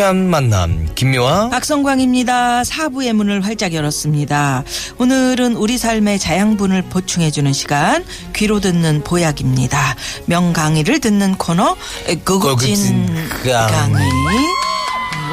유쾌한 0.00 0.30
만남 0.30 0.88
김미화 0.94 1.50
박성광입니다. 1.50 2.64
사부의 2.64 3.12
문을 3.12 3.44
활짝 3.44 3.74
열었습니다. 3.74 4.64
오늘은 4.96 5.56
우리 5.56 5.76
삶의 5.76 6.18
자양분을 6.18 6.84
보충해주는 6.84 7.52
시간 7.52 8.02
귀로 8.34 8.60
듣는 8.60 9.04
보약입니다. 9.04 9.94
명강의를 10.24 11.00
듣는 11.00 11.34
코너 11.34 11.76
고급진 12.24 12.24
고급진 12.24 13.06
강의. 13.44 13.66
강의. 13.68 14.59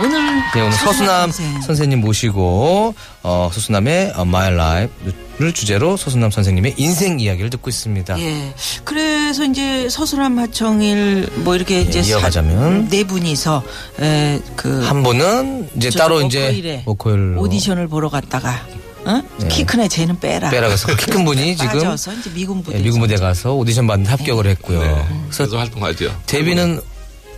오늘 0.04 0.36
네, 0.54 0.62
오늘 0.62 0.72
서수남 0.74 1.32
선생. 1.32 1.62
선생님 1.62 2.02
모시고 2.02 2.94
어, 3.24 3.50
서수남의 3.52 4.14
어, 4.16 4.22
My 4.22 4.54
Life를 4.54 5.54
주제로 5.54 5.98
서수남 5.98 6.30
선생님의 6.30 6.76
인생 6.78 7.20
이야기를 7.20 7.50
듣고 7.50 7.70
있습니다. 7.70 8.20
예. 8.20 8.54
그래서 8.84 9.44
이제 9.46 9.90
서수남 9.90 10.38
하청일 10.40 11.30
뭐 11.38 11.56
이렇게 11.56 11.82
이제 11.82 12.02
사- 12.04 12.08
예, 12.08 12.12
이어가자면. 12.12 12.90
네 12.90 13.04
분이서 13.06 13.64
에, 14.02 14.40
그한 14.56 15.02
분은 15.04 15.70
이제 15.78 15.90
저 15.90 16.00
따로 16.00 16.22
이제 16.22 16.82
보컬 16.86 17.36
오디션을 17.38 17.88
보러 17.88 18.10
갔다가 18.10 18.62
어? 19.06 19.22
키큰 19.48 19.80
애 19.82 19.88
쟤는 19.88 20.20
빼라. 20.20 20.50
빼라 20.50 20.68
그래서 20.68 20.88
키 20.96 21.06
큰 21.12 21.26
분이 21.26 21.56
지금 21.58 21.74
빠져서 21.74 22.14
이제 22.14 22.30
미군 22.34 22.62
부대 22.62 22.78
예, 22.78 22.82
미군 22.84 23.00
부대 23.00 23.16
가서 23.16 23.54
오디션 23.56 23.88
받는데 23.88 24.12
합격을 24.12 24.46
했고요. 24.48 24.80
네. 24.82 24.88
그래서 25.30 25.44
그래서 25.44 25.58
활동하죠. 25.58 26.16
데뷔는 26.28 26.82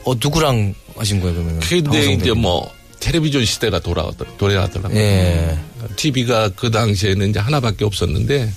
어, 0.05 0.13
누구랑 0.15 0.73
하신 0.99 1.21
거예요 1.21 1.35
그러면? 1.35 1.59
근데 1.59 2.13
이제. 2.13 2.33
뭐 2.33 2.71
텔레비전 2.99 3.45
시대가 3.45 3.79
돌아가더, 3.79 4.25
돌아가더라고요. 4.37 4.99
예. 4.99 5.57
TV가 5.95 6.49
그 6.49 6.69
당시에는 6.69 7.29
이제 7.29 7.39
하나밖에 7.39 7.85
없었는데 7.85 8.51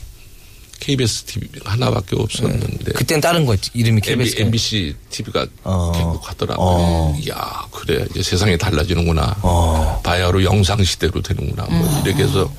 KBS 0.81 1.23
TV 1.25 1.49
하나밖에 1.65 2.17
없었는데 2.17 2.93
그때는 2.93 3.21
다른 3.21 3.47
거 3.47 3.57
이름이 3.73 4.01
KBS 4.01 4.33
MB, 4.33 4.43
MBC 4.43 4.95
TV가 5.11 5.47
어. 5.63 5.93
개국하더라고요. 5.95 6.67
어. 6.67 7.19
이야 7.21 7.67
그래 7.71 8.05
이제 8.11 8.23
세상이 8.23 8.59
달라지는구나. 8.59 9.37
어. 9.43 10.01
바야흐로 10.03 10.43
영상 10.43 10.83
시대로 10.83 11.23
되는구나. 11.23 11.67
뭐 11.71 12.03
이렇게 12.05 12.25
해서 12.25 12.53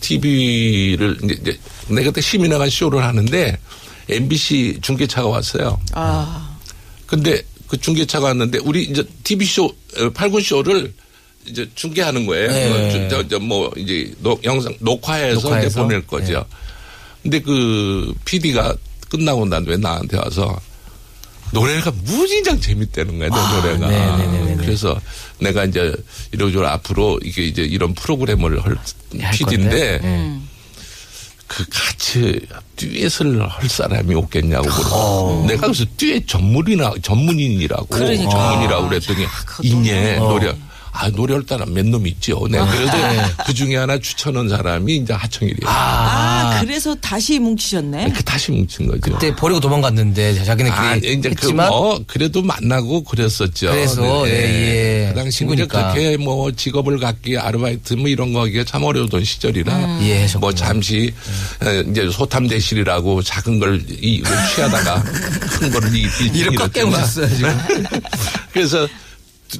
TV를 0.00 1.18
이제, 1.24 1.38
이제 1.40 1.58
내가 1.88 2.10
그때 2.10 2.20
시민회관 2.20 2.68
쇼를 2.68 3.02
하는데 3.02 3.58
MBC 4.10 4.80
중계차가 4.82 5.28
왔어요. 5.28 5.80
아. 5.94 6.58
근데 7.06 7.42
그 7.70 7.80
중계차가 7.80 8.26
왔는데 8.26 8.58
우리 8.64 8.82
이제 8.82 9.04
TV 9.22 9.46
쇼 9.46 9.72
팔군 10.12 10.42
쇼를 10.42 10.92
이제 11.46 11.70
중계하는 11.76 12.26
거예요. 12.26 12.48
네. 12.48 13.08
저, 13.08 13.26
저, 13.28 13.38
뭐 13.38 13.72
이제 13.76 14.12
녹, 14.18 14.42
영상 14.44 14.74
녹화해서, 14.80 15.38
이제 15.38 15.48
녹화해서? 15.48 15.82
보낼 15.82 16.06
거죠. 16.06 16.44
근데 17.22 17.40
그 17.40 18.12
PD가 18.24 18.74
끝나고 19.08 19.46
난 19.46 19.64
후에 19.64 19.76
나한테 19.76 20.16
와서 20.18 20.60
노래가 21.52 21.92
무진장 22.04 22.60
재밌다는 22.60 23.18
거야, 23.20 23.28
내 23.28 23.36
노래가. 23.36 23.86
아, 23.86 24.16
네네네네. 24.16 24.64
그래서 24.64 25.00
내가 25.38 25.64
이제 25.64 25.94
이러저러 26.32 26.68
앞으로 26.68 27.20
이게 27.22 27.44
이제 27.44 27.62
이런 27.62 27.94
프로그램을 27.94 28.60
할할 28.60 28.78
PD인데. 29.32 29.98
네. 30.02 30.40
그 31.50 31.64
같이 31.68 32.40
듀엣을 32.76 33.42
할 33.42 33.68
사람이 33.68 34.14
없겠냐고 34.14 34.68
그러고. 34.68 35.44
내가 35.48 35.62
그래서 35.66 35.84
듀엣 35.96 36.28
전문이나 36.28 36.92
전문인이라고 37.02 37.86
그러니까. 37.86 38.30
전문이라고 38.30 38.88
그랬더니 38.88 39.26
그 39.46 39.66
있네 39.66 40.18
노래 40.18 40.54
아 40.92 41.08
노래할 41.08 41.44
따라 41.46 41.64
몇 41.66 41.86
놈 41.90 42.06
있죠. 42.06 42.46
네. 42.50 42.58
그래도 42.58 42.92
그 43.46 43.54
중에 43.54 43.76
하나 43.76 43.98
추천한 43.98 44.48
사람이 44.48 44.96
이제 44.96 45.12
하청일이에요. 45.12 45.60
아, 45.66 46.60
그래서 46.60 46.94
다시 46.96 47.38
뭉치셨네. 47.38 48.12
그 48.14 48.22
다시 48.22 48.52
뭉친 48.52 48.86
거죠. 48.86 49.00
그때 49.00 49.34
버리고 49.34 49.58
도망갔는데 49.60 50.44
자기는 50.44 50.70
아, 50.70 50.94
그게 50.94 51.12
이제 51.12 51.28
그 51.30 51.34
했지만 51.34 51.68
뭐 51.68 52.00
그래도 52.06 52.42
만나고 52.42 53.02
그랬었죠. 53.04 53.70
그래서, 53.70 54.28
예, 54.28 55.06
예. 55.06 55.08
그 55.12 55.18
당시 55.20 55.44
이제. 55.44 55.66
그렇게 55.66 56.16
뭐 56.16 56.52
직업을 56.52 56.98
갖기 56.98 57.38
아르바이트 57.38 57.94
뭐 57.94 58.08
이런 58.08 58.32
거 58.32 58.42
하기가 58.42 58.64
참 58.64 58.84
어려웠던 58.84 59.24
시절이라 59.24 59.74
음. 59.76 59.98
예. 60.02 60.26
뭐 60.38 60.52
잠시 60.54 61.12
에, 61.64 61.84
이제 61.90 62.08
소탐대실이라고 62.10 63.22
작은 63.22 63.58
걸 63.58 63.82
이, 63.88 64.22
취하다가 64.54 65.02
큰 65.02 65.70
거를 65.70 65.94
이, 65.94 66.06
이, 66.34 66.44
꽉 66.56 66.72
깨우셨어요 66.72 67.28
지금. 67.36 67.58
그래서 68.52 68.86
두- 68.86 68.92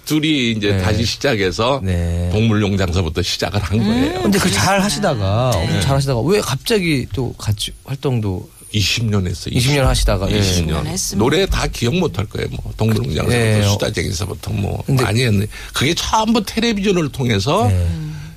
둘이 0.05 0.53
이제 0.53 0.73
네. 0.73 0.83
다시 0.83 1.05
시작해서 1.05 1.81
네. 1.83 2.29
동물농장서부터 2.33 3.23
시작을 3.23 3.61
한 3.63 3.79
거예요. 3.79 4.23
근데 4.23 4.39
그 4.39 4.51
잘 4.51 4.81
하시다가 4.83 5.51
네. 5.55 5.63
엄청 5.63 5.81
잘 5.81 5.97
하시다가 5.97 6.21
왜 6.21 6.41
갑자기 6.41 7.07
또 7.15 7.33
같이 7.35 7.73
활동도 7.85 8.49
20년 8.75 9.27
했어요. 9.27 9.55
20년 9.55 9.81
하시다가 9.83 10.31
예. 10.31 10.41
20년. 10.41 10.87
했습니다. 10.87 11.19
노래 11.25 11.45
다 11.47 11.67
기억 11.67 11.97
못 11.97 12.17
할 12.19 12.27
거예요. 12.27 12.49
뭐 12.51 12.73
동물농장서부터 12.77 13.35
예. 13.37 13.63
수다쟁이서부터 13.65 14.53
뭐 14.53 14.83
근데- 14.87 15.03
많이 15.03 15.23
했는데 15.23 15.47
그게 15.73 15.93
전부 15.95 16.45
텔레비전을 16.45 17.11
통해서 17.11 17.67
네. 17.69 17.87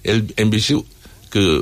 엘- 0.05 0.27
MBC 0.37 0.81
그 1.29 1.61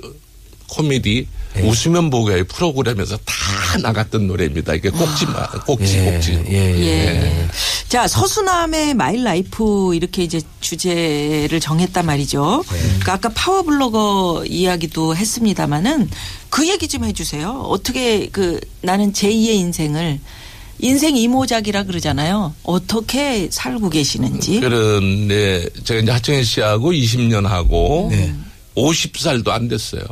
코미디 0.67 1.27
네. 1.53 1.61
웃으면 1.63 2.09
복이와 2.09 2.45
프로그램에서 2.45 3.17
다 3.25 3.77
나갔던 3.81 4.25
노래입니다. 4.27 4.73
이게 4.73 4.89
꼭지 4.89 5.25
마 5.25 5.45
꼭지 5.65 5.97
예, 5.97 6.11
꼭지. 6.13 6.31
예, 6.47 6.53
예. 6.53 7.25
예. 7.25 7.47
자, 7.91 8.07
서수남의 8.07 8.93
my 8.93 9.25
life 9.25 9.93
이렇게 9.93 10.23
이제 10.23 10.39
주제를 10.61 11.59
정했단 11.59 12.05
말이죠. 12.05 12.63
네. 12.71 12.79
그러니까 12.79 13.13
아까 13.15 13.29
파워블로거 13.35 14.45
이야기도 14.47 15.13
했습니다마는 15.13 16.09
그 16.49 16.69
얘기 16.69 16.87
좀 16.87 17.03
해주세요. 17.03 17.49
어떻게 17.67 18.29
그 18.29 18.61
나는 18.79 19.11
제2의 19.11 19.55
인생을 19.55 20.21
인생 20.79 21.17
이모작이라 21.17 21.83
그러잖아요. 21.83 22.53
어떻게 22.63 23.49
살고 23.51 23.89
계시는지. 23.89 24.61
그런데 24.61 25.67
제가 25.83 25.99
이제 25.99 26.11
하청현 26.11 26.45
씨하고 26.45 26.93
20년 26.93 27.43
하고 27.43 28.07
네. 28.09 28.33
50살도 28.77 29.49
안 29.49 29.67
됐어요. 29.67 30.03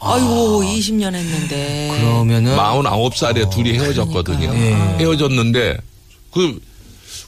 아이고 0.00 0.62
20년 0.62 1.12
했는데. 1.12 1.90
그러면은 2.00 2.56
49살에 2.56 3.50
둘이 3.50 3.74
헤어졌거든요. 3.74 4.54
예. 4.54 4.74
헤어졌는데 5.00 5.76
그 6.32 6.58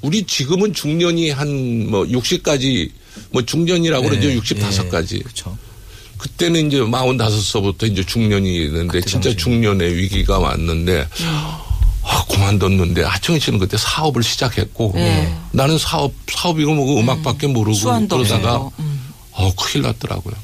우리 0.02 0.24
지금은 0.24 0.74
중년이 0.74 1.30
한 1.30 1.48
뭐 1.88 2.04
60까지 2.04 2.90
뭐 3.30 3.42
중년이라고 3.42 4.08
그러죠. 4.08 4.28
예, 4.30 4.36
65까지. 4.38 5.22
그렇죠. 5.22 5.56
그때는 6.18 6.68
이제 6.68 6.78
45서부터 6.78 7.90
이제 7.90 8.04
중년이 8.04 8.64
있는데 8.64 9.00
진짜 9.00 9.34
중년의 9.34 9.96
위기가 9.96 10.38
왔는데 10.38 11.06
아, 12.04 12.24
그만뒀는데 12.30 13.02
하청희 13.02 13.40
씨는 13.40 13.58
그때 13.58 13.76
사업을 13.76 14.22
시작했고 14.22 14.92
네. 14.94 15.36
나는 15.52 15.78
사업 15.78 16.12
사업이고 16.30 16.74
뭐고 16.74 17.00
음악밖에 17.00 17.46
모르고 17.48 17.74
수완도 17.74 18.18
그러다가. 18.18 18.68
음. 18.78 19.00
어 19.32 19.52
큰일 19.56 19.82
났더라고요. 19.86 20.34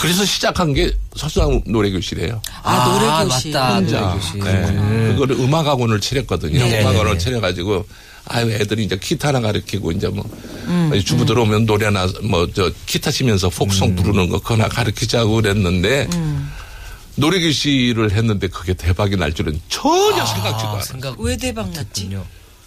그래서 0.00 0.24
시작한 0.24 0.72
게 0.72 0.92
서수남 1.14 1.60
노래교실이에요. 1.66 2.40
아, 2.62 2.88
노래교실. 2.88 3.52
맞다. 3.52 3.74
혼자. 3.76 4.00
노래교실. 4.00 4.40
네. 4.40 5.12
그거를 5.12 5.36
음악학원을 5.40 6.00
차렸거든요. 6.00 6.58
네, 6.58 6.80
음악학원을 6.80 7.12
네, 7.12 7.18
네. 7.18 7.24
차려가지고 7.24 7.86
아유 8.26 8.50
애들이 8.52 8.84
이제 8.84 8.96
기타나 9.00 9.40
가르치고 9.40 9.92
이제 9.92 10.08
뭐 10.08 10.24
음, 10.66 10.92
주부 11.04 11.26
들어오면 11.26 11.66
노래나 11.66 12.06
뭐 12.22 12.46
저 12.54 12.70
기타 12.86 13.10
치면서 13.10 13.48
음. 13.48 13.50
폭송 13.50 13.96
부르는 13.96 14.28
거 14.30 14.38
그거나 14.40 14.68
가르치자고 14.68 15.34
그랬는데 15.36 16.08
음. 16.14 16.50
노래교실을 17.16 18.12
했는데 18.12 18.46
그게 18.48 18.72
대박이 18.72 19.16
날 19.16 19.32
줄은 19.34 19.60
전혀 19.68 20.24
생각지도 20.24 20.68
아, 20.68 20.72
않아요. 20.72 20.82
생각 20.82 21.20
왜 21.20 21.36
대박 21.36 21.70
났지? 21.70 22.10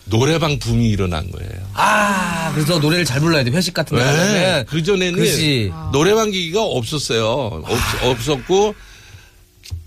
노래방 0.05 0.59
붐이 0.59 0.89
일어난 0.89 1.29
거예요. 1.31 1.49
아, 1.73 2.51
그래서 2.53 2.77
노래를 2.79 3.05
잘 3.05 3.21
불러야 3.21 3.43
돼. 3.43 3.51
회식 3.51 3.73
같은 3.73 3.97
데 3.97 4.03
가면. 4.03 4.65
그 4.65 4.83
전에는 4.83 5.13
그렇지. 5.15 5.71
노래방 5.91 6.29
기기가 6.31 6.61
없었어요. 6.61 7.63
없, 7.65 7.79
없었고 8.03 8.75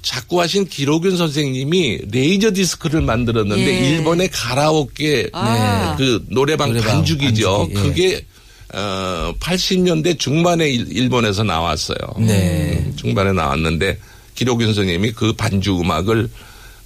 자꾸 0.03 0.41
하신 0.41 0.67
기록윤 0.67 1.17
선생님이 1.17 1.99
레이저 2.11 2.53
디스크를 2.53 3.03
만들었는데 3.03 3.67
예. 3.67 3.91
일본의 3.91 4.31
가라오케 4.33 5.31
아. 5.33 5.97
그 5.99 6.25
노래방, 6.29 6.71
노래방 6.71 6.95
반죽이죠. 6.97 7.69
반죽이, 7.69 7.77
예. 7.77 7.83
그게 7.83 8.25
어 8.73 9.35
80년대 9.39 10.19
중반에 10.19 10.69
일- 10.69 10.87
일본에서 10.97 11.43
나왔어요. 11.45 11.99
네. 12.19 12.83
음, 12.85 12.93
중반에 12.97 13.33
나왔는데 13.33 13.99
길옥윤 14.35 14.75
선생님이 14.75 15.13
그 15.13 15.33
반주 15.35 15.81
음악을 15.81 16.29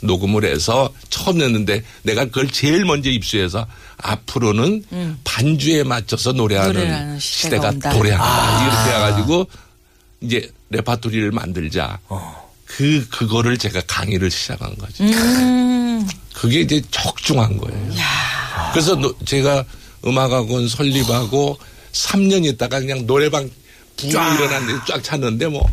녹음을 0.00 0.44
해서 0.44 0.92
처음 1.10 1.38
냈는데 1.38 1.82
내가 2.02 2.24
그걸 2.24 2.48
제일 2.50 2.84
먼저 2.84 3.10
입수해서 3.10 3.66
앞으로는 3.98 4.84
반주에 5.24 5.82
맞춰서 5.84 6.32
노래하는, 6.32 6.72
노래하는 6.74 7.18
시대가 7.18 7.70
시대가. 7.70 7.94
도래한다. 7.94 8.62
이렇게 8.64 8.90
해가지고 8.96 9.46
이제 10.22 10.50
레파토리를 10.70 11.30
만들자. 11.32 11.98
그 12.66 13.06
그거를 13.10 13.58
제가 13.58 13.82
강의를 13.86 14.30
시작한 14.30 14.74
거죠. 14.76 15.04
음. 15.04 16.08
그게 16.34 16.60
이제 16.60 16.80
적중한 16.90 17.56
거예요. 17.58 17.92
그래서 18.72 18.94
노- 18.94 19.14
제가 19.24 19.64
음악학원 20.06 20.68
설립하고 20.68 21.58
3년 21.92 22.44
있다가 22.46 22.78
그냥 22.80 23.06
노래방 23.06 23.50
붐이 23.96 24.12
일어났는데 24.12 24.80
쫙 24.88 25.02
찼는데 25.02 25.48
뭐 25.48 25.68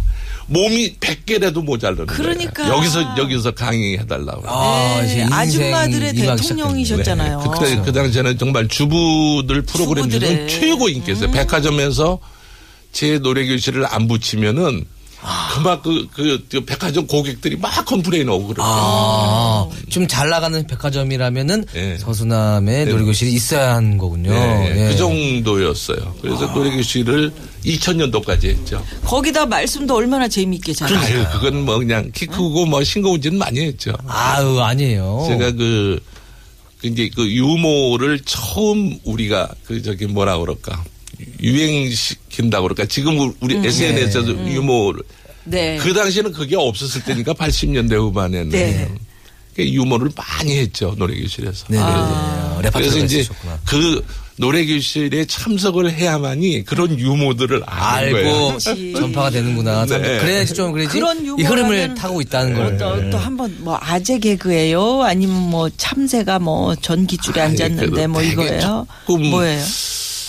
몸이 0.47 0.95
100개라도 0.95 1.63
모자르는 1.63 2.05
그러니까. 2.07 2.63
거예요. 2.63 2.73
여기서 2.75 3.17
여기서 3.17 3.51
강의해 3.51 4.05
달라고. 4.05 4.43
아, 4.45 5.01
이제 5.03 5.17
네, 5.17 5.27
아줌마들의 5.29 6.13
대통령이셨잖아요. 6.13 7.39
그때 7.39 7.81
그 7.81 7.91
당시에는 7.91 8.37
정말 8.37 8.67
주부들 8.67 9.61
프로그램 9.63 10.09
중에 10.09 10.19
주부들의. 10.19 10.43
음. 10.43 10.47
최고 10.47 10.89
인기였어요. 10.89 11.31
백화점에서 11.31 12.19
제 12.93 13.19
노래 13.19 13.45
교실을 13.45 13.85
안 13.85 14.07
붙이면은 14.07 14.85
아. 14.85 14.96
그막 15.57 15.83
그, 15.83 16.07
그, 16.13 16.45
그 16.49 16.65
백화점 16.65 17.05
고객들이 17.07 17.55
막 17.57 17.85
complain 17.85 18.27
오고 18.29 18.47
그래요. 18.47 18.65
아, 18.67 19.67
좀 19.89 20.07
잘 20.07 20.29
나가는 20.29 20.65
백화점이라면은 20.65 21.65
네. 21.73 21.97
서수남의 21.97 22.87
노래교실이 22.87 23.31
있어야 23.33 23.75
하는 23.75 23.97
거군요. 23.97 24.31
네, 24.31 24.73
예. 24.75 24.91
그 24.91 24.97
정도였어요. 24.97 26.15
그래서 26.21 26.51
노래 26.53 26.71
교실을 26.71 27.31
2000년도까지 27.65 28.45
했죠. 28.45 28.83
거기다 29.03 29.45
말씀도 29.45 29.95
얼마나 29.95 30.27
재미있게 30.27 30.73
잘하세요. 30.73 31.19
아유, 31.19 31.27
그건 31.33 31.65
뭐 31.65 31.77
그냥 31.77 32.09
키 32.13 32.25
크고 32.25 32.65
뭐 32.65 32.83
싱거운지는 32.83 33.37
많이 33.37 33.59
했죠. 33.61 33.93
아유, 34.07 34.59
아니에요. 34.59 35.25
제가 35.27 35.51
그, 35.51 35.99
그 36.79 36.87
이제 36.87 37.09
그 37.13 37.29
유모를 37.29 38.21
처음 38.25 38.97
우리가 39.03 39.49
그 39.65 39.81
저기 39.81 40.05
뭐라 40.07 40.37
그럴까. 40.39 40.83
유행시킨다고 41.41 42.63
그럴까. 42.63 42.85
지금 42.85 43.33
우리 43.41 43.55
SNS에서 43.57 44.29
유모를. 44.29 45.01
네. 45.49 45.77
그 45.77 45.93
당시에는 45.93 46.31
그게 46.31 46.55
없었을 46.55 47.03
때니까 47.03 47.33
80년대 47.33 47.93
후반에는. 47.93 48.49
네. 48.49 48.87
그 49.55 49.67
유모를 49.67 50.11
많이 50.15 50.55
했죠. 50.59 50.93
노래교실에서. 50.97 51.65
네, 51.69 51.77
네, 51.77 51.83
네. 51.83 51.91
그래서 51.91 52.61
레파토리가 52.61 53.05
이제 53.05 53.19
있으셨구나. 53.21 53.59
그 53.65 54.05
노래교실에 54.37 55.25
참석을 55.25 55.91
해야만이 55.91 56.63
그런 56.63 56.99
거예요. 56.99 57.63
알고. 57.65 58.57
전파가 58.99 59.31
되는구나. 59.31 59.87
참 59.87 59.99
네. 60.03 60.19
그래야지 60.19 60.53
좀 60.53 60.71
그러지. 60.73 60.89
그런 60.89 61.39
이 61.39 61.43
흐름을 61.43 61.95
타고 61.95 62.21
있다는 62.21 62.53
걸. 62.53 62.77
또, 62.77 63.09
또 63.09 63.17
한번 63.17 63.55
뭐 63.61 63.79
아재 63.81 64.19
개그예요? 64.19 65.01
아니면 65.01 65.35
뭐 65.35 65.69
참새가 65.75 66.37
뭐 66.37 66.75
전기줄에 66.75 67.41
아니, 67.41 67.63
앉았는데 67.63 68.05
뭐 68.07 68.21
이거예요? 68.21 68.85
조금 69.07 69.31
뭐예요? 69.31 69.63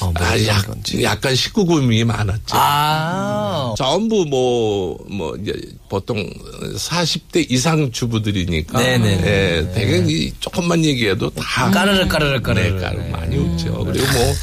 어, 0.00 0.12
뭐 0.12 0.14
아, 0.24 0.46
약, 0.46 0.66
건지. 0.66 1.02
약간 1.02 1.34
19금이 1.34 2.04
많았죠. 2.04 2.50
아, 2.50 3.74
전부 3.76 4.24
뭐, 4.26 4.98
뭐, 5.10 5.36
이제 5.36 5.52
보통 5.88 6.28
40대 6.76 7.50
이상 7.50 7.90
주부들이니까. 7.90 8.78
네네. 8.78 9.08
예, 9.24 9.72
되게 9.74 10.04
이 10.06 10.32
조금만 10.40 10.84
얘기해도 10.84 11.30
다. 11.30 11.70
까르르 11.70 12.06
까르르 12.06 12.40
까르르. 12.40 12.74
네, 12.74 12.80
까르르 12.80 13.08
많이 13.10 13.36
웃죠. 13.36 13.84
그리고 13.84 14.06
뭐, 14.12 14.34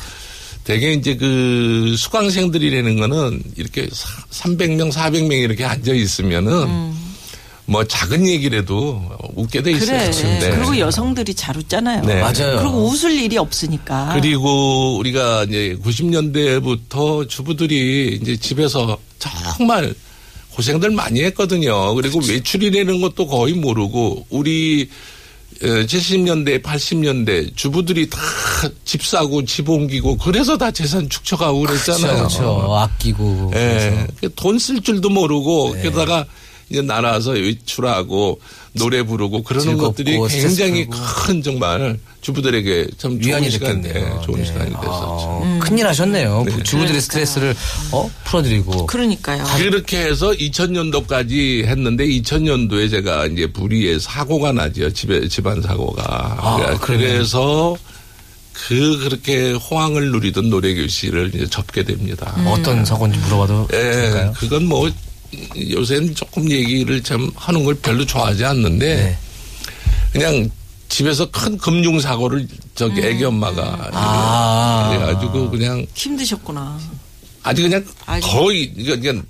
되게 0.66 0.94
이제 0.94 1.16
그 1.16 1.96
수강생들이라는 1.98 3.00
거는 3.00 3.44
이렇게 3.56 3.88
300명, 3.88 4.92
400명 4.92 5.42
이렇게 5.44 5.64
앉아 5.64 5.94
있으면은 5.94 6.94
뭐 7.68 7.84
작은 7.84 8.28
얘기라도 8.28 9.02
웃게 9.36 9.62
돼 9.64 9.72
있어요. 9.72 10.12
그래. 10.12 10.40
네. 10.40 10.52
그리고 10.52 10.78
여성들이 10.78 11.34
잘 11.34 11.58
웃잖아요. 11.58 12.04
네. 12.06 12.22
맞아요. 12.22 12.60
그리고 12.60 12.86
웃을 12.88 13.12
일이 13.12 13.38
없으니까. 13.38 14.14
그리고 14.14 14.98
우리가 14.98 15.46
이제 15.46 15.76
90년대부터 15.84 17.28
주부들이 17.28 18.20
이제 18.22 18.38
집에서 18.38 18.98
정말 19.18 19.94
고생들 20.54 20.92
많이 20.92 21.24
했거든요. 21.24 21.96
그리고 21.96 22.20
외출이라는 22.28 23.02
것도 23.02 23.28
거의 23.28 23.54
모르고 23.54 24.28
우리 24.30 24.90
70년대, 25.62 26.62
80년대 26.62 27.56
주부들이 27.56 28.10
다 28.10 28.20
집 28.84 29.04
사고 29.06 29.44
집 29.46 29.70
옮기고 29.70 30.18
그래서 30.18 30.58
다 30.58 30.72
재산 30.72 31.08
축적하고 31.10 31.60
그랬잖아요. 31.62 32.16
그렇죠. 32.18 32.76
아끼고. 32.76 33.52
예. 33.54 34.08
돈 34.36 34.58
쓸 34.58 34.82
줄도 34.82 35.10
모르고 35.10 35.74
네. 35.76 35.84
게다가 35.84 36.26
이제 36.70 36.82
나라서 36.82 37.32
외출하고 37.32 38.40
노래 38.74 39.04
부르고 39.04 39.44
그러는 39.44 39.68
즐겁고 39.78 39.90
것들이 39.92 40.18
굉장히. 40.42 40.88
큰 40.90 41.42
정말 41.44 41.98
주부들에게 42.22 42.88
참 42.98 43.12
좋은 43.22 43.22
위안이 43.22 43.52
시간, 43.52 43.82
됐겠네요. 43.82 44.18
예, 44.20 44.26
좋은 44.26 44.40
네. 44.40 44.46
시간이 44.46 44.70
됐었죠. 44.72 45.42
아, 45.44 45.60
큰일 45.62 45.86
하셨네요. 45.88 46.44
네. 46.46 46.52
주부들의 46.64 46.64
그러니까. 46.88 47.00
스트레스를 47.02 47.56
어 47.92 48.10
풀어드리고. 48.24 48.88
그러니까요. 48.88 49.44
그렇게 49.58 50.00
해서 50.06 50.32
2000년도까지 50.32 51.66
했는데 51.66 52.06
2000년도에 52.08 52.90
제가 52.90 53.28
이제 53.28 53.46
불의의 53.52 54.00
사고가 54.00 54.52
나죠. 54.52 54.92
집에 54.92 55.28
집안 55.28 55.62
사고가. 55.62 56.04
아, 56.40 56.58
그래- 56.58 56.78
그러네요. 56.80 57.10
그래서 57.14 57.78
그 58.54 59.00
그렇게 59.04 59.52
호황을 59.52 60.12
누리던 60.12 60.50
노래 60.50 60.74
교실을 60.74 61.32
이제 61.36 61.46
접게 61.48 61.84
됩니다. 61.84 62.34
어떤 62.48 62.84
사고인지 62.86 63.20
물어봐도 63.20 63.68
예, 63.74 63.78
될까요? 63.78 64.34
그건 64.38 64.66
뭐 64.66 64.90
요새는 65.72 66.16
조금 66.16 66.50
얘기를 66.50 67.02
참 67.04 67.30
하는 67.36 67.64
걸 67.64 67.76
별로 67.76 68.06
좋아하지 68.06 68.44
않는데 68.46 68.96
네. 68.96 69.18
그냥 70.12 70.50
집에서 70.90 71.30
큰 71.32 71.58
금융 71.58 72.00
사고를 72.00 72.48
저기 72.76 73.02
애기 73.02 73.24
엄마가 73.26 73.90
아. 73.94 74.90
그래가지고 74.94 75.50
그냥 75.50 75.86
힘드셨구나. 75.94 76.80
아주 77.44 77.64
그냥 77.64 77.86
아주. 78.06 78.28
거의 78.28 78.72
이거 78.78 78.96
그냥 78.96 79.24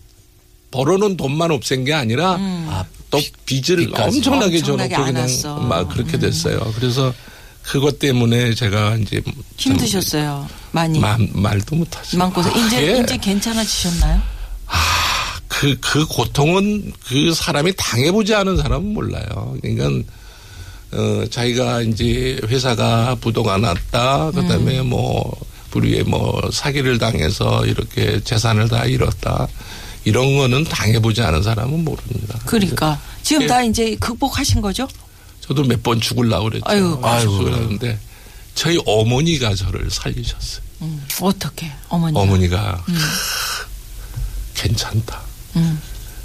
벌어놓은 0.71 1.17
돈만 1.17 1.51
없앤 1.51 1.83
게 1.85 1.93
아니라 1.93 2.37
아, 2.39 2.85
또 3.09 3.19
빚을 3.45 3.77
빚까지. 3.77 4.17
엄청나게 4.17 4.61
져놓고 4.61 4.87
그냥 4.89 5.05
안았어. 5.07 5.59
막 5.59 5.89
그렇게 5.89 6.19
됐어요. 6.19 6.59
그래서 6.75 7.13
그것 7.63 7.97
때문에 7.97 8.53
제가 8.53 8.95
이제 8.97 9.21
힘드셨어요. 9.57 10.47
많이. 10.71 10.99
말, 10.99 11.17
말도 11.33 11.75
못하죠. 11.77 12.17
마음고생. 12.17 12.53
이제, 12.67 12.87
예. 12.93 12.99
이제 12.99 13.17
괜찮아지셨나요? 13.17 14.21
그, 15.59 15.77
그 15.79 16.05
고통은 16.05 16.91
그 17.07 17.33
사람이 17.33 17.73
당해보지 17.77 18.33
않은 18.35 18.57
사람은 18.57 18.93
몰라요. 18.93 19.55
그러니까, 19.61 20.11
어, 20.91 21.25
자기가 21.29 21.81
이제 21.81 22.39
회사가 22.47 23.15
부도가 23.21 23.57
났다. 23.57 24.31
그 24.31 24.45
다음에 24.47 24.79
음. 24.79 24.87
뭐, 24.87 25.35
불의에 25.71 26.03
뭐 26.03 26.41
사기를 26.51 26.97
당해서 26.99 27.65
이렇게 27.65 28.19
재산을 28.23 28.69
다 28.69 28.85
잃었다. 28.85 29.47
이런 30.05 30.37
거는 30.37 30.63
당해보지 30.65 31.21
않은 31.21 31.43
사람은 31.43 31.83
모릅니다. 31.83 32.39
그러니까. 32.45 32.99
지금 33.23 33.43
예. 33.43 33.47
다 33.47 33.63
이제 33.63 33.95
극복하신 33.95 34.61
거죠? 34.61 34.87
저도 35.41 35.63
몇 35.63 35.81
번 35.83 35.99
죽을라고 35.99 36.45
그랬죠. 36.45 36.63
아유, 36.67 36.97
아이고. 37.01 37.37
그러는데 37.39 37.99
저희 38.55 38.79
어머니가 38.85 39.53
저를 39.55 39.89
살리셨어요. 39.91 40.63
음, 40.83 41.05
어떻게? 41.21 41.71
어머니. 41.89 42.17
어머니가 42.17 42.83
괜찮다. 44.53 45.21
음. 45.55 45.79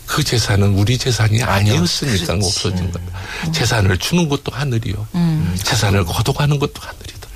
그 0.06 0.24
재산은 0.24 0.74
우리 0.74 0.98
재산이 0.98 1.42
아니었으니까 1.42 2.34
없어진 2.34 2.90
겁니다. 2.90 3.18
재산을 3.52 3.96
주는 3.98 4.28
것도 4.28 4.50
하늘이요. 4.52 5.06
음. 5.14 5.56
재산을 5.62 6.04
거둬가는 6.04 6.58
것도 6.58 6.72
하늘이다. 6.80 7.28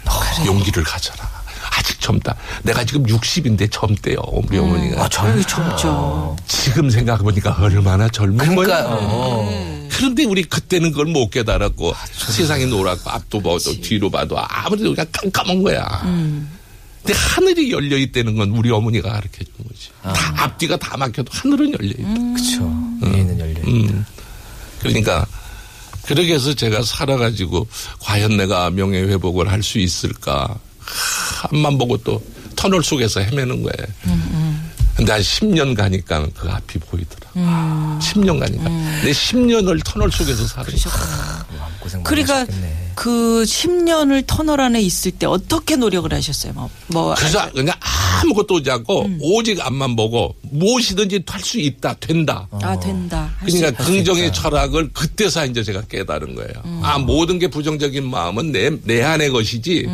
용기를 0.46 0.82
가져라. 0.82 1.30
아직 1.76 2.00
젊다. 2.00 2.34
내가 2.62 2.84
지금 2.84 3.04
60인데 3.04 3.70
젊대요. 3.70 4.16
우리 4.32 4.58
어머니가. 4.58 5.04
아, 5.04 5.08
젊, 5.08 5.40
젊죠. 5.44 6.36
지금 6.48 6.90
생각해보니까 6.90 7.56
얼마나 7.60 8.08
젊은 8.08 8.38
그러니까요. 8.38 8.66
거예요. 8.66 9.08
어. 9.10 9.88
그런데 9.90 10.24
우리 10.24 10.42
그때는 10.42 10.90
그걸 10.90 11.06
못 11.06 11.30
깨달았고 11.30 11.94
세상이 12.12 12.66
노랗고 12.66 13.08
앞도 13.10 13.40
봐도 13.40 13.80
뒤로 13.80 14.10
봐도 14.10 14.36
아무래도 14.38 14.90
그냥 14.94 15.06
깜깜한 15.12 15.62
거야. 15.62 16.02
근데 17.04 17.12
하늘이 17.18 17.70
열려 17.70 17.98
있다는 17.98 18.34
건 18.36 18.50
우리 18.50 18.70
어머니가 18.70 19.10
가르쳐 19.12 19.44
준 19.44 19.66
거지. 19.68 19.90
다 20.02 20.44
앞뒤가 20.44 20.76
다 20.78 20.96
막혀도 20.96 21.30
하늘은 21.30 21.72
열려 21.74 21.90
있다. 21.90 22.34
그쵸. 22.34 22.64
위에 23.02 23.18
있는 23.20 23.38
열려. 23.38 23.60
음. 23.66 24.04
그러니까 24.80 25.26
그렇게 26.06 26.34
해서 26.34 26.54
제가 26.54 26.82
살아가지고 26.82 27.66
과연 28.00 28.36
내가 28.38 28.70
명예 28.70 29.00
회복을 29.02 29.50
할 29.50 29.62
수 29.62 29.78
있을까 29.78 30.58
앞만 31.50 31.76
보고 31.78 31.96
또 31.98 32.22
터널 32.56 32.82
속에서 32.82 33.20
헤매는 33.20 33.62
거예요. 33.62 33.86
근데 34.96 35.12
한 35.12 35.20
10년 35.20 35.74
가니까 35.76 36.26
그 36.34 36.48
앞이 36.48 36.78
보이더라. 36.78 37.23
음. 37.36 37.98
10년간이니까. 38.00 38.64
내 39.02 39.10
10년을 39.10 39.84
터널 39.84 40.10
속에서 40.10 40.42
많이 40.56 42.02
그러니까. 42.02 42.46
그 42.94 43.42
10년을 43.44 44.24
터널 44.26 44.60
안에 44.60 44.80
있을 44.80 45.10
때 45.10 45.26
어떻게 45.26 45.76
노력을 45.76 46.10
하셨어요? 46.12 46.52
뭐, 46.52 46.70
뭐 46.86 47.14
그래서 47.14 47.50
그냥 47.52 47.74
아무것도 48.22 48.54
오지 48.54 48.70
않고 48.70 49.06
음. 49.06 49.18
오직 49.20 49.60
앞만 49.60 49.96
보고 49.96 50.34
무엇이든지 50.42 51.24
할 51.26 51.44
수 51.44 51.58
있다, 51.58 51.94
된다. 52.00 52.48
아 52.62 52.78
된다. 52.80 53.30
할수 53.38 53.58
그러니까. 53.58 53.84
긍정의 53.84 54.32
철학을 54.32 54.90
그때서 54.94 55.44
이제 55.44 55.62
제가 55.62 55.82
깨달은 55.82 56.34
거예요. 56.34 56.52
음. 56.64 56.80
아, 56.82 56.98
모든 56.98 57.38
게 57.38 57.48
부정적인 57.48 58.08
마음은 58.08 58.52
내, 58.52 58.70
내 58.84 59.02
안의 59.02 59.28
것이지 59.30 59.86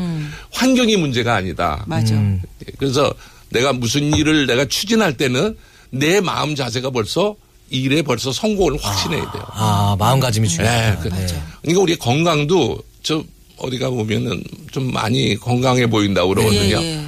환경이 0.52 0.96
문제가 0.96 1.34
아니다. 1.34 1.82
음. 1.86 1.90
맞아. 1.90 2.14
음. 2.14 2.40
그래서 2.78 3.12
내가 3.48 3.72
무슨 3.72 4.14
일을 4.14 4.46
내가 4.46 4.64
추진할 4.66 5.16
때는 5.16 5.56
내 5.90 6.20
마음 6.20 6.54
자세가 6.54 6.90
벌써 6.90 7.36
이 7.70 7.82
일에 7.82 8.02
벌써 8.02 8.32
성공을 8.32 8.78
확신해야 8.82 9.30
돼요. 9.30 9.44
아 9.50 9.96
마음가짐이 9.98 10.48
네, 10.48 10.54
중요해요. 10.54 10.98
그, 11.00 11.08
그러니까 11.08 11.80
우리 11.80 11.96
건강도 11.96 12.82
저 13.02 13.22
어디가 13.58 13.90
보면은 13.90 14.42
좀 14.72 14.92
많이 14.92 15.36
건강해 15.36 15.86
보인다고 15.86 16.30
그러거든요. 16.30 16.82
예, 16.82 16.96
예. 16.96 17.04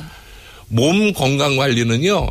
몸 0.69 1.13
건강 1.13 1.57
관리는요. 1.57 2.29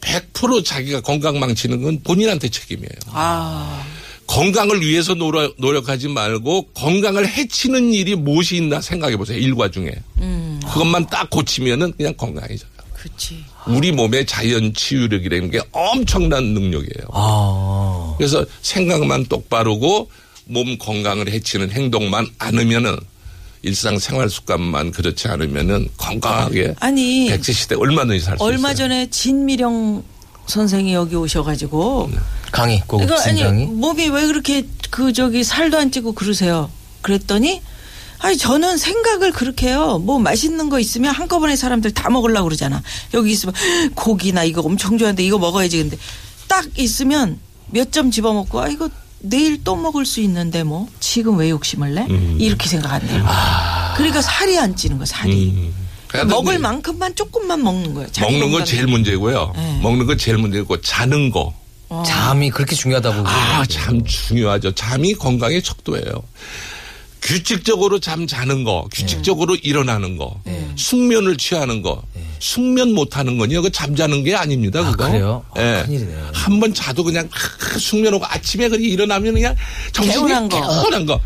100% 0.00 0.64
자기가 0.64 1.00
건강 1.02 1.38
망치는 1.38 1.82
건 1.82 2.00
본인한테 2.02 2.48
책임이에요. 2.48 2.88
아 3.08 3.84
건강을 4.26 4.80
위해서 4.80 5.14
노력, 5.14 5.54
노력하지 5.58 6.08
말고 6.08 6.68
건강을 6.74 7.26
해치는 7.26 7.92
일이 7.92 8.14
무엇이 8.14 8.56
있나 8.56 8.80
생각해 8.80 9.16
보세요. 9.16 9.38
일과 9.38 9.70
중에. 9.70 9.92
음. 10.18 10.60
그것만 10.64 11.06
딱 11.06 11.28
고치면은 11.30 11.92
그냥 11.96 12.14
건강해져요. 12.14 12.70
그렇지. 12.94 13.44
우리 13.66 13.92
몸의 13.92 14.26
자연 14.26 14.72
치유력이라는 14.74 15.50
게 15.50 15.60
엄청난 15.72 16.44
능력이에요. 16.44 17.08
아 17.12 18.14
그래서 18.18 18.44
생각만 18.62 19.26
똑바르고 19.26 20.10
몸 20.46 20.78
건강을 20.78 21.30
해치는 21.30 21.70
행동만 21.70 22.26
않으면은 22.38 22.96
일상 23.62 23.98
생활 23.98 24.30
습관만 24.30 24.90
그렇지 24.90 25.28
않으면은 25.28 25.88
건강하게 25.98 26.74
아니 26.80 27.28
백세 27.28 27.52
시대 27.52 27.74
얼마든지 27.74 28.24
살 28.24 28.38
수 28.38 28.42
있어요. 28.44 28.48
얼마 28.48 28.74
전에 28.74 29.08
진미령 29.10 30.02
선생이 30.46 30.94
여기 30.94 31.14
오셔가지고 31.14 32.10
강의 32.50 32.82
고급 32.86 33.04
이거 33.06 33.14
아니 33.20 33.38
진강의. 33.38 33.66
몸이 33.66 34.08
왜 34.08 34.26
그렇게 34.26 34.66
그 34.90 35.12
저기 35.12 35.44
살도 35.44 35.78
안 35.78 35.92
찌고 35.92 36.12
그러세요? 36.14 36.70
그랬더니 37.02 37.60
아니 38.20 38.36
저는 38.36 38.76
생각을 38.76 39.32
그렇게 39.32 39.68
해요. 39.68 39.98
뭐 39.98 40.18
맛있는 40.18 40.68
거 40.68 40.78
있으면 40.78 41.14
한꺼번에 41.14 41.56
사람들 41.56 41.92
다 41.92 42.10
먹으려고 42.10 42.44
그러잖아. 42.44 42.82
여기 43.14 43.32
있으면 43.32 43.54
고기나 43.94 44.44
이거 44.44 44.60
엄청 44.62 44.98
좋아하는데 44.98 45.22
이거 45.24 45.38
먹어야지 45.38 45.78
근데 45.78 45.98
딱 46.48 46.64
있으면 46.76 47.38
몇 47.70 47.90
점 47.92 48.10
집어먹고 48.10 48.60
아 48.60 48.68
이거 48.68 48.88
내일 49.20 49.62
또 49.64 49.76
먹을 49.76 50.04
수 50.06 50.20
있는데 50.20 50.62
뭐 50.64 50.88
지금 50.98 51.36
왜 51.38 51.50
욕심을 51.50 51.94
내? 51.94 52.06
이렇게 52.38 52.68
생각한대요. 52.68 53.24
그러니까 53.96 54.22
살이 54.22 54.58
안 54.58 54.74
찌는 54.76 54.98
거 54.98 55.04
살이. 55.06 55.50
음. 55.50 55.74
그래도 56.08 56.26
먹을 56.28 56.58
만큼만 56.58 57.14
조금만 57.14 57.62
먹는 57.62 57.94
거예요. 57.94 58.08
먹는 58.20 58.50
건. 58.50 58.64
제일 58.64 58.86
문제고요. 58.86 59.52
네. 59.54 59.78
먹는 59.82 60.06
건 60.06 60.18
제일 60.18 60.38
문제고 60.38 60.80
자는 60.80 61.30
거. 61.30 61.54
잠이 62.06 62.50
그렇게 62.50 62.74
중요하다고. 62.76 63.28
아, 63.28 63.64
참 63.68 64.04
중요하죠. 64.04 64.72
잠이 64.74 65.14
건강의 65.14 65.62
척도예요. 65.62 66.22
규칙적으로 67.22 68.00
잠 68.00 68.26
자는 68.26 68.64
거, 68.64 68.88
규칙적으로 68.92 69.54
일어나는 69.56 70.16
거, 70.16 70.40
숙면을 70.76 71.36
취하는 71.36 71.82
거, 71.82 72.02
숙면 72.38 72.94
못 72.94 73.16
하는 73.18 73.36
거요. 73.36 73.60
그 73.60 73.70
잠자는 73.70 74.24
게 74.24 74.34
아닙니다. 74.34 74.80
아, 74.80 74.90
그거. 74.90 75.06
그래요? 75.06 75.44
아, 75.54 75.60
예. 75.60 75.82
큰일이네요. 75.84 76.30
한번 76.32 76.72
자도 76.72 77.04
그냥 77.04 77.28
숙면 77.78 78.14
오고 78.14 78.24
아침에 78.26 78.68
그렇게 78.68 78.88
일어나면 78.88 79.34
그냥 79.34 79.54
정신이 79.92 80.16
개운한 80.16 80.48
거. 80.48 80.60
개운한 80.60 81.06
거. 81.06 81.20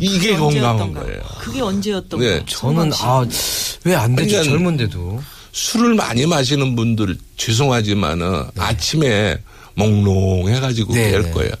이게 0.00 0.36
건강한? 0.36 0.94
거예요. 0.94 1.20
그게 1.38 1.60
언제였던 1.60 2.18
네. 2.20 2.26
거예요? 2.26 2.44
저는 2.46 2.90
아왜안 2.94 4.16
그러니까 4.16 4.42
젊은데도. 4.42 5.22
술을 5.52 5.94
많이 5.94 6.26
마시는 6.26 6.74
분들 6.74 7.16
죄송하지만은 7.36 8.44
아침에 8.58 9.38
몽롱해가지고 9.74 10.94
네, 10.94 11.10
될 11.10 11.22
네. 11.22 11.30
거예요. 11.30 11.52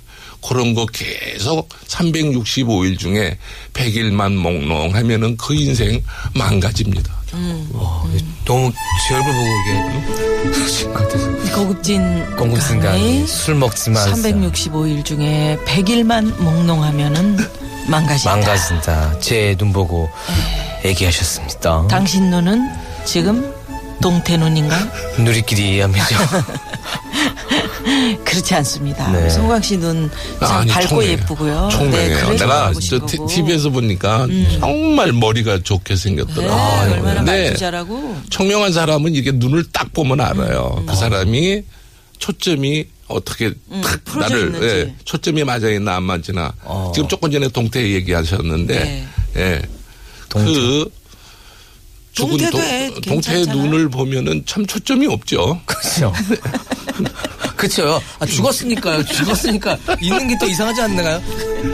그런 0.46 0.74
거 0.74 0.86
계속 0.86 1.68
365일 1.88 2.98
중에 2.98 3.38
100일만 3.72 4.34
몽롱하면은 4.34 5.36
그 5.36 5.54
인생 5.54 6.02
망가집니다. 6.34 7.12
와, 7.72 8.04
너무 8.44 8.70
제 9.08 9.14
얼굴 9.14 9.32
보고 9.32 9.46
이게 10.46 10.60
하신 10.60 10.92
것 10.94 11.02
같아서. 11.02 11.54
고급진 11.54 12.80
강의 12.80 13.26
술 13.26 13.54
먹지 13.56 13.90
마. 13.90 14.04
365일 14.06 15.04
중에 15.04 15.58
100일만 15.66 16.40
몽롱하면은 16.40 17.36
망가진다. 17.88 18.36
망가진다. 18.36 19.18
제 19.20 19.56
눈 19.58 19.72
보고 19.72 20.08
얘기하셨습니다. 20.84 21.86
당신 21.88 22.30
눈은 22.30 22.70
지금 23.04 23.52
동태 24.00 24.36
눈인가? 24.36 24.76
누리끼리 25.18 25.70
이해합니다. 25.74 26.06
그렇지 28.24 28.54
않습니다. 28.54 29.10
네. 29.12 29.28
송광 29.30 29.60
씨눈참 29.62 30.10
아니, 30.40 30.70
밝고 30.70 30.88
총명해요. 30.88 31.12
예쁘고요. 31.12 31.68
총명해요. 31.70 32.26
그래서 32.26 32.44
내가 32.44 32.72
저 32.80 32.98
거고. 32.98 33.26
TV에서 33.26 33.70
보니까 33.70 34.26
정말 34.60 35.12
머리가 35.12 35.60
좋게 35.62 35.94
네, 35.94 35.96
생겼더라고요. 36.00 36.92
얼마나 36.94 37.14
근데 37.16 37.42
말도 37.44 37.58
잘하고. 37.58 38.16
청명한 38.30 38.72
사람은 38.72 39.14
이렇게 39.14 39.32
눈을 39.32 39.64
딱 39.72 39.92
보면 39.92 40.20
알아요. 40.20 40.76
음. 40.80 40.86
그 40.86 40.94
사람이 40.96 41.62
초점이 42.18 42.86
어떻게 43.08 43.52
탁 43.82 44.02
풀어져 44.04 44.34
나를. 44.36 44.62
예, 44.62 44.94
초점이 45.04 45.44
맞아 45.44 45.68
있나 45.68 45.96
안 45.96 46.04
맞지나 46.04 46.52
어. 46.62 46.90
지금 46.94 47.06
조금 47.08 47.30
전에 47.30 47.48
동태 47.48 47.82
얘기하셨는데 47.92 48.78
네. 48.82 49.06
예. 49.36 49.62
동태. 50.30 50.52
그 50.52 50.90
죽은 52.12 52.30
동태도 52.38 52.50
동- 52.52 52.60
해, 52.62 52.90
동태의 52.94 53.20
괜찮잖아. 53.44 53.54
눈을 53.62 53.88
보면은 53.90 54.42
참 54.46 54.64
초점이 54.64 55.06
없죠. 55.08 55.60
그렇죠. 55.66 56.12
그렇죠. 57.56 58.02
아, 58.18 58.26
죽었으니까요. 58.26 59.04
죽었으니까 59.04 59.76
있는 60.00 60.28
게 60.28 60.36
또 60.40 60.46
이상하지 60.46 60.82
않나요? 60.82 61.22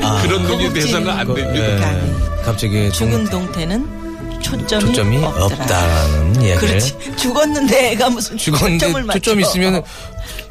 아, 0.03 0.23
그런 0.23 0.43
눈이 0.43 0.73
돼서는 0.75 1.09
안 1.09 1.27
거- 1.27 1.35
됩니다. 1.35 1.75
예. 1.75 1.79
강의. 1.79 2.03
갑자기 2.45 2.93
죽은 2.93 3.25
동- 3.25 3.47
동태는 3.47 4.41
초점이, 4.43 4.87
초점이 4.87 5.17
없더라. 5.25 5.45
없다라는 5.47 6.43
이야기를. 6.43 6.59
그렇지. 6.59 6.97
죽었는데 7.17 7.91
애가 7.93 8.11
무슨 8.11 8.37
초점을 8.37 8.59
죽었는데 8.79 9.03
맞춰. 9.07 9.19
초점이 9.19 9.43
있으면 9.43 9.83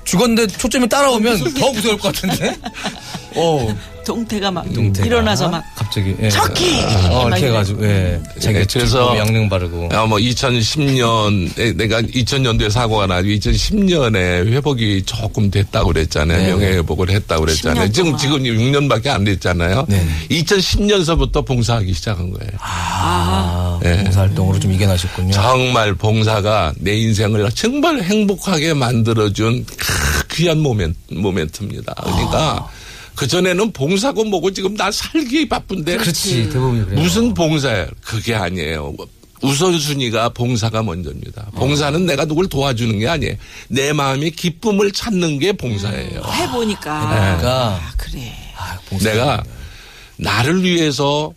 죽었는데 0.04 0.48
초점이 0.58 0.88
따라오면 0.90 1.54
더 1.56 1.72
무서울 1.72 1.98
것 1.98 2.14
같은데. 2.14 2.56
어. 3.36 3.76
동태가 4.14 4.50
막 4.50 4.74
동태가 4.74 5.06
일어나서 5.06 5.50
막 5.50 5.64
갑자기 5.76 6.16
예. 6.20 6.30
척키! 6.30 6.82
어, 7.12 7.30
막 7.30 7.38
이렇게 7.38 7.46
해가지고 7.48 7.86
예. 7.86 8.20
자기 8.40 8.58
네, 8.58 8.66
그래서- 8.68 9.16
양릉 9.16 9.48
바르고. 9.48 9.90
아, 9.94 10.08
뭐 10.08 10.18
2010년 10.18 11.78
내가 11.78 12.02
2000년도에 12.02 12.72
사고가 12.72 13.06
나고 13.06 13.28
2010년에 13.28 14.48
회복이 14.52 15.04
조금 15.06 15.52
됐다고 15.52 15.90
그랬잖아요. 15.94 16.38
네. 16.42 16.48
명예 16.50 16.78
회복을 16.78 17.12
했다고 17.12 17.46
그랬잖아요. 17.46 17.86
10년 17.90 17.94
지금. 17.94 18.18
지금 18.18 18.44
6년밖에 18.44 19.08
안 19.10 19.24
됐잖아요. 19.26 19.86
네. 19.88 20.04
2010년서부터 20.32 21.46
봉사하기 21.46 21.94
시작한 21.94 22.32
거예요. 22.32 22.52
아, 22.60 23.80
네. 23.84 24.04
봉사활동으로 24.06 24.60
좀 24.60 24.72
이겨나셨군요. 24.74 25.34
정말 25.34 25.94
봉사가 25.94 26.74
내 26.80 26.98
인생을 26.98 27.48
정말 27.54 28.02
행복하게 28.02 28.74
만들어준 28.74 29.66
크- 29.68 30.28
귀한 30.32 30.60
모멘, 30.62 30.96
모멘트입니다. 31.12 31.94
그러니까 32.04 32.68
그전에는 33.20 33.74
봉사고 33.74 34.24
뭐고 34.24 34.52
지금 34.54 34.76
나 34.78 34.90
살기 34.90 35.50
바쁜데 35.50 35.98
그렇지. 35.98 36.50
대부분이 36.50 36.86
그래요. 36.86 37.02
무슨 37.02 37.34
봉사예요? 37.34 37.88
그게 38.02 38.34
아니에요. 38.34 38.96
우선순위가 39.42 40.30
봉사가 40.30 40.84
먼저입니다. 40.84 41.48
봉사는 41.56 42.06
내가 42.06 42.24
누굴 42.24 42.48
도와주는 42.48 42.98
게 42.98 43.10
아니에요. 43.10 43.36
내 43.68 43.92
마음의 43.92 44.32
기쁨을 44.32 44.94
찾는 44.94 45.40
게 45.40 45.52
봉사예요. 45.52 46.22
해보니까. 46.24 47.10
그러니까 47.10 47.80
아, 47.82 47.92
그래. 47.98 48.34
아, 48.58 48.80
봉사. 48.88 49.10
내가 49.12 49.44
나를 50.16 50.64
위해서 50.64 51.34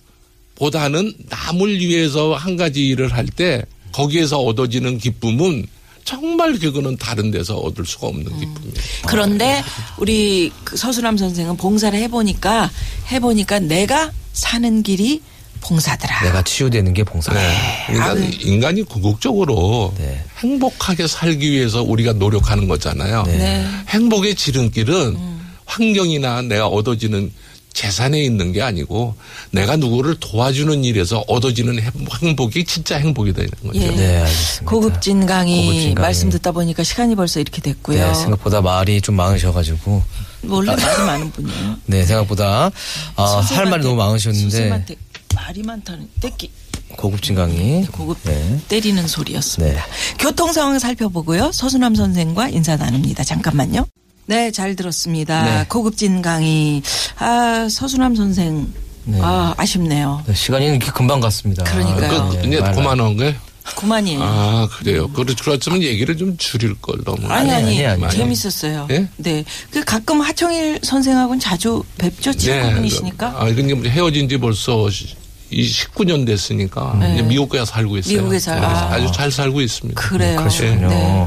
보다는 0.54 1.12
남을 1.28 1.80
위해서 1.80 2.34
한 2.34 2.56
가지 2.56 2.86
일을 2.86 3.12
할 3.12 3.26
때 3.26 3.64
거기에서 3.90 4.38
얻어지는 4.38 4.98
기쁨은 4.98 5.66
정말 6.04 6.58
그거는 6.58 6.96
다른 6.96 7.30
데서 7.30 7.56
얻을 7.56 7.84
수가 7.84 8.08
없는 8.08 8.24
기쁨이에요. 8.24 8.74
그런데 9.06 9.62
우리 9.98 10.52
그 10.64 10.76
서수남 10.76 11.16
선생은 11.16 11.56
봉사를 11.56 11.96
해보니까 11.98 12.70
해보니까 13.10 13.60
내가 13.60 14.12
사는 14.32 14.82
길이 14.82 15.22
봉사더라. 15.60 16.22
내가 16.22 16.42
치유되는 16.42 16.92
게 16.92 17.04
봉사. 17.04 17.32
네. 17.32 17.40
그러니까 17.86 18.10
아유. 18.12 18.30
인간이 18.40 18.82
궁극적으로 18.82 19.94
네. 19.96 20.24
행복하게 20.38 21.06
살기 21.06 21.50
위해서 21.50 21.82
우리가 21.82 22.14
노력하는 22.14 22.66
거잖아요. 22.66 23.22
네. 23.26 23.64
행복의 23.88 24.34
지름길은 24.34 25.16
환경이나 25.64 26.42
내가 26.42 26.66
얻어지는 26.66 27.32
재산에 27.72 28.22
있는 28.22 28.52
게 28.52 28.60
아니고 28.62 29.14
내가 29.50 29.76
누구를 29.76 30.16
도와주는 30.20 30.84
일에서 30.84 31.24
얻어지는 31.26 31.80
행복- 31.80 32.22
행복이 32.22 32.64
진짜 32.64 32.96
행복이다 32.98 33.42
이런 33.42 33.52
거죠. 33.66 33.80
예. 33.80 33.90
네, 33.90 34.16
알겠습니다. 34.18 34.70
고급진 34.70 35.26
강의 35.26 35.60
고급진 35.66 35.94
강의. 35.94 36.06
말씀 36.06 36.28
듣다 36.30 36.52
보니까 36.52 36.82
시간이 36.82 37.14
벌써 37.14 37.40
이렇게 37.40 37.62
됐고요. 37.62 38.06
네, 38.08 38.14
생각보다 38.14 38.60
말이 38.60 39.00
좀 39.00 39.16
많으셔가지고. 39.16 40.02
원래 40.48 40.74
말이 40.76 41.02
많은 41.06 41.30
분이에요. 41.32 41.76
네, 41.86 42.04
생각보다 42.04 42.70
아, 43.16 43.24
할 43.24 43.66
말이 43.66 43.82
너무 43.82 43.96
많으셨는데 43.96 44.42
선생님한테 44.50 44.96
말이 45.34 45.62
많다는 45.62 46.08
떼기 46.20 46.50
고급진 46.96 47.34
강의. 47.36 47.86
고급 47.86 48.18
네. 48.24 48.58
때리는 48.68 49.06
소리였습니다. 49.08 49.74
네. 49.74 49.82
교통 50.18 50.52
상황 50.52 50.78
살펴보고요. 50.78 51.50
서수남 51.52 51.94
선생과 51.94 52.50
인사 52.50 52.76
나눕니다. 52.76 53.24
잠깐만요. 53.24 53.86
네, 54.26 54.50
잘 54.50 54.76
들었습니다. 54.76 55.44
네. 55.44 55.66
고급진 55.68 56.22
강의. 56.22 56.82
아, 57.18 57.68
서수남 57.70 58.14
선생. 58.14 58.72
네. 59.04 59.18
아, 59.20 59.52
아쉽네요. 59.56 60.22
네, 60.26 60.34
시간이 60.34 60.66
이렇게 60.66 60.90
금방 60.92 61.20
갔습니다. 61.20 61.64
그러니까요. 61.64 62.28
그, 62.30 62.36
네, 62.36 62.48
이제 62.48 62.60
말- 62.60 62.72
그만한 62.74 63.16
거예요? 63.16 63.34
그만이에요. 63.76 64.20
아 64.20 64.68
그래요. 64.76 65.08
그렇 65.12 65.34
그렇지만 65.40 65.82
얘기를 65.82 66.16
좀 66.16 66.36
줄일 66.36 66.74
걸 66.80 66.98
너무. 67.04 67.24
아니 67.28 67.50
아니, 67.52 67.84
아니, 67.86 68.04
아니. 68.04 68.12
재밌었어요. 68.12 68.88
예? 68.90 69.06
네, 69.18 69.44
그 69.70 69.84
가끔 69.84 70.20
하청일 70.20 70.80
선생하고는 70.82 71.38
자주 71.38 71.82
뵙죠 71.96 72.32
친구분이시니까. 72.32 73.34
아 73.38 73.48
이건 73.48 73.70
이제 73.70 73.88
헤어진 73.88 74.28
지 74.28 74.36
벌써 74.36 74.90
시- 74.90 75.14
이 75.50 75.62
19년 75.68 76.26
됐으니까 76.26 76.98
이제 77.14 77.22
미국에 77.22 77.64
살고 77.64 77.98
있어요. 77.98 78.14
네. 78.16 78.18
미국에 78.22 78.38
살- 78.40 78.60
네, 78.60 78.66
아. 78.66 78.94
아주 78.94 79.12
잘 79.12 79.30
살고 79.30 79.60
있습니다. 79.60 80.00
그래요. 80.00 80.38
그러시군요. 80.38 80.88
네. 80.88 81.26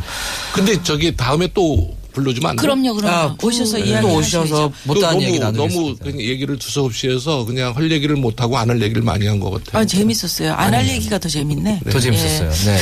근데 0.54 0.84
저기 0.84 1.16
다음에 1.16 1.48
또 1.54 1.96
불러주면 2.16 2.50
안 2.52 2.56
돼요? 2.56 2.62
그럼요, 2.62 2.94
그럼요. 2.96 3.14
아, 3.16 3.36
오셔서 3.44 3.78
또 3.78 3.86
이야기 3.86 4.08
오셔서 4.08 4.72
또 4.88 4.94
못다한 4.94 5.22
얘기 5.22 5.38
너무 5.38 5.58
너무. 5.58 5.96
그냥 5.98 6.20
얘기를 6.22 6.58
두서없이 6.58 7.10
해서 7.10 7.46
그냥 7.46 7.76
할 7.76 7.92
얘기를 7.92 8.16
못 8.16 8.42
하고 8.42 8.58
안 8.58 8.70
할 8.70 8.82
얘기를 8.82 9.02
많이 9.04 9.28
한 9.28 9.40
것 9.40 9.52
같아요. 9.52 9.82
아, 9.82 9.86
재밌었어요. 9.86 10.54
안 10.54 10.74
할 10.74 10.88
얘기가 10.90 11.20
더 11.20 11.30
재밌네. 11.30 11.82
더 11.92 12.00
재밌었어요. 12.00 12.50
예. 12.50 12.72
네. 12.72 12.78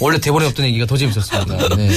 원래 0.00 0.18
대본에 0.18 0.46
없던 0.46 0.64
얘기가 0.66 0.86
더 0.86 0.96
재밌었습니다. 0.96 1.76
네. 1.76 1.90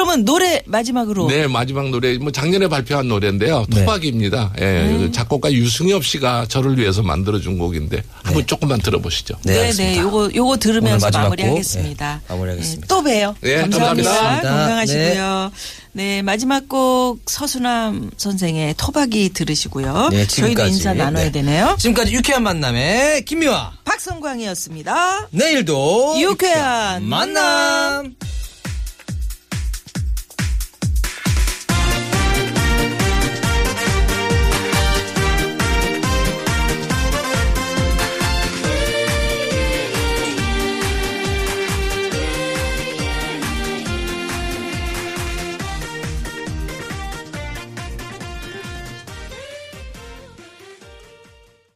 그러면 0.00 0.24
노래 0.24 0.62
마지막으로 0.64 1.28
네, 1.28 1.46
마지막 1.46 1.90
노래, 1.90 2.16
뭐 2.16 2.32
작년에 2.32 2.68
발표한 2.68 3.06
노래인데요. 3.06 3.66
네. 3.68 3.80
토박입니다. 3.80 4.54
예, 4.58 4.64
음. 4.64 4.98
그 4.98 5.12
작곡가 5.12 5.52
유승엽 5.52 6.06
씨가 6.06 6.46
저를 6.48 6.78
위해서 6.78 7.02
만들어준 7.02 7.58
곡인데 7.58 8.02
한번 8.22 8.46
조금만 8.46 8.80
들어보시죠. 8.80 9.34
네, 9.44 9.70
네, 9.70 9.72
네. 9.72 9.98
요거 9.98 10.30
요거 10.34 10.56
들으면서 10.56 11.10
마무리하겠습니다. 11.12 12.22
곡, 12.26 12.28
네, 12.28 12.34
마무리하겠습니다. 12.34 12.82
예, 12.82 12.88
또 12.88 13.02
봬요. 13.02 13.36
네, 13.42 13.60
감사합니다. 13.60 14.10
감사합니다. 14.10 14.50
건강하시고요. 14.56 15.52
네. 15.92 16.22
마지막 16.22 16.66
곡 16.66 17.18
서수남 17.26 18.10
선생의 18.16 18.74
토박이 18.78 19.34
들으시고요. 19.34 20.08
네, 20.12 20.26
저희도 20.26 20.28
지금까지. 20.28 20.72
인사 20.72 20.94
나눠야 20.94 21.24
네. 21.26 21.32
되네요. 21.32 21.76
지금까지 21.78 22.14
유쾌한 22.14 22.42
만남의 22.42 23.26
김미화. 23.26 23.72
박성광이었습니다. 23.84 25.28
내일도 25.30 26.16
유쾌한 26.18 27.06
만남. 27.06 28.14